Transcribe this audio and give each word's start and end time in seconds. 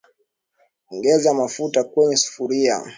Ongeza 0.91 1.29
mafuta 1.39 1.79
kwenye 1.83 2.15
sufuria 2.17 2.75